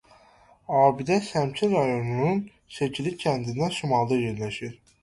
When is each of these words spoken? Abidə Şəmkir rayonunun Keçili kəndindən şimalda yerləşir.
Abidə 0.79 1.17
Şəmkir 1.27 1.71
rayonunun 1.75 2.43
Keçili 2.79 3.17
kəndindən 3.27 3.79
şimalda 3.79 4.21
yerləşir. 4.27 4.79